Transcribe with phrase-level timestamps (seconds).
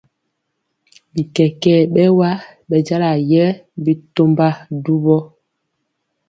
[1.13, 2.29] Bikɛkɛɛ bɛwa
[2.69, 3.45] bɛjala yɛ
[3.83, 4.47] ɓɛtɔmba
[4.83, 5.17] duwo.